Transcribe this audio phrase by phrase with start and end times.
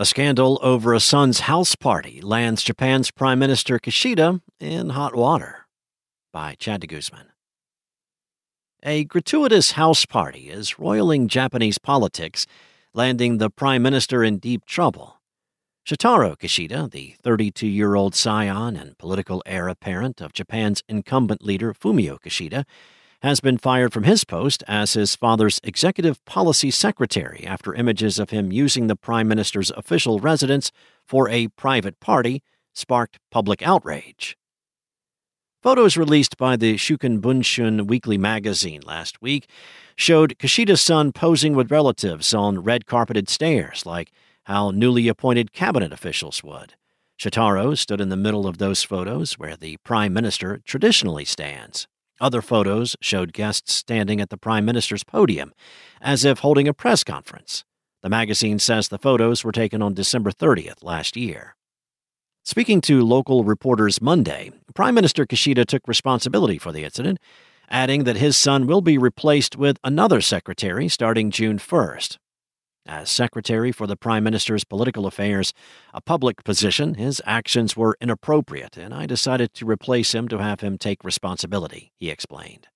[0.00, 5.66] A scandal over a son's house party lands Japan's Prime Minister Kishida in hot water.
[6.32, 7.32] By Chad de Guzman.
[8.84, 12.46] A gratuitous house party is roiling Japanese politics,
[12.94, 15.18] landing the Prime Minister in deep trouble.
[15.84, 21.74] Shotaro Kishida, the 32 year old scion and political heir apparent of Japan's incumbent leader
[21.74, 22.64] Fumio Kishida,
[23.22, 28.30] has been fired from his post as his father's executive policy secretary after images of
[28.30, 30.70] him using the prime minister's official residence
[31.04, 32.42] for a private party
[32.74, 34.36] sparked public outrage.
[35.60, 39.48] Photos released by the Shukan Bunshun weekly magazine last week
[39.96, 44.12] showed Kishida's son posing with relatives on red carpeted stairs, like
[44.44, 46.74] how newly appointed cabinet officials would.
[47.18, 51.88] Shotaro stood in the middle of those photos where the prime minister traditionally stands.
[52.20, 55.52] Other photos showed guests standing at the Prime Minister's podium,
[56.00, 57.64] as if holding a press conference.
[58.02, 61.54] The magazine says the photos were taken on December 30th last year.
[62.44, 67.18] Speaking to local reporters Monday, Prime Minister Kishida took responsibility for the incident,
[67.68, 72.16] adding that his son will be replaced with another secretary starting June 1st.
[72.88, 75.52] As Secretary for the Prime Minister's Political Affairs,
[75.92, 80.60] a public position, his actions were inappropriate, and I decided to replace him to have
[80.60, 82.68] him take responsibility, he explained.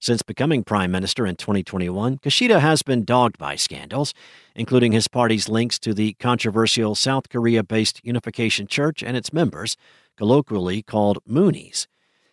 [0.00, 4.12] Since becoming Prime Minister in 2021, Kishida has been dogged by scandals,
[4.54, 9.78] including his party's links to the controversial South Korea based Unification Church and its members,
[10.18, 11.86] colloquially called Moonies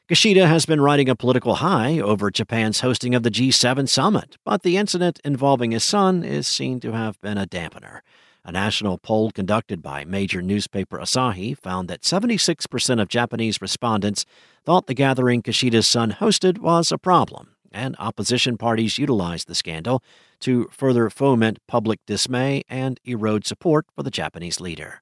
[0.07, 4.61] Kishida has been riding a political high over Japan's hosting of the G7 summit, but
[4.61, 8.01] the incident involving his son is seen to have been a dampener.
[8.43, 14.27] A national poll conducted by major newspaper Asahi found that 76% of Japanese respondents
[14.63, 20.03] thought the gathering Kishida's son hosted was a problem, and opposition parties utilized the scandal
[20.41, 25.01] to further foment public dismay and erode support for the Japanese leader.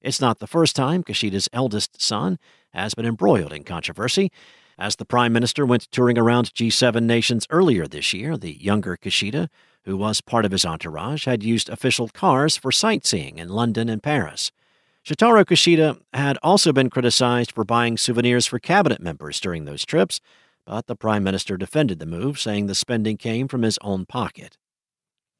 [0.00, 2.38] It's not the first time Kishida's eldest son
[2.72, 4.30] has been embroiled in controversy.
[4.78, 9.48] As the Prime Minister went touring around G7 nations earlier this year, the younger Kishida,
[9.84, 14.02] who was part of his entourage, had used official cars for sightseeing in London and
[14.02, 14.52] Paris.
[15.04, 20.20] Shotaro Kishida had also been criticized for buying souvenirs for cabinet members during those trips,
[20.64, 24.58] but the Prime Minister defended the move, saying the spending came from his own pocket.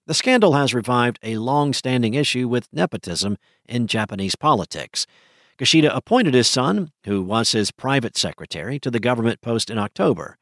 [0.09, 3.37] The scandal has revived a long standing issue with nepotism
[3.67, 5.07] in Japanese politics.
[5.59, 10.39] Kishida appointed his son, who was his private secretary, to the government post in October.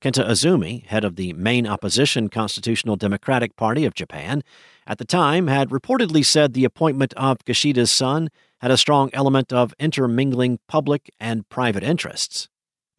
[0.00, 4.42] Kenta Azumi, head of the main opposition Constitutional Democratic Party of Japan,
[4.86, 8.30] at the time had reportedly said the appointment of Kishida's son
[8.62, 12.48] had a strong element of intermingling public and private interests.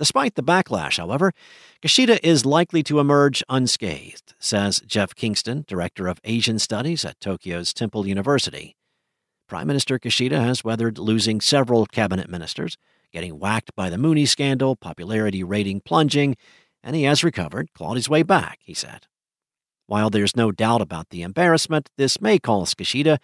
[0.02, 1.32] Despite the backlash, however,
[1.80, 7.72] Kishida is likely to emerge unscathed, says Jeff Kingston, Director of Asian Studies at Tokyo's
[7.72, 8.76] Temple University.
[9.48, 12.80] Prime Minister Kishida has weathered losing several cabinet ministers,
[13.14, 16.36] getting whacked by the Moonie scandal, popularity rating plunging,
[16.82, 19.06] and he has recovered, clawed his way back, he said.
[19.86, 23.20] While there's no doubt about the embarrassment this may cause Kishida,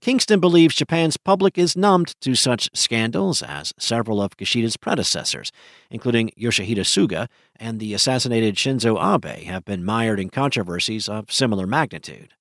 [0.00, 5.52] Kingston believes Japan's public is numbed to such scandals as several of Kishida's predecessors,
[5.90, 11.66] including Yoshihide Suga and the assassinated Shinzo Abe, have been mired in controversies of similar
[11.66, 12.32] magnitude.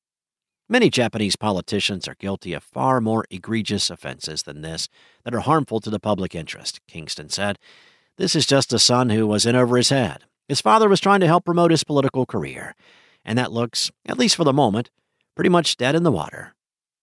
[0.70, 4.88] Many Japanese politicians are guilty of far more egregious offenses than this
[5.26, 7.60] that are harmful to the public interest, Kingston said.
[8.16, 10.24] This is just a son who was in over his head.
[10.48, 12.74] His father was trying to help promote his political career,
[13.26, 14.90] and that looks, at least for the moment,
[15.36, 16.54] pretty much dead in the water.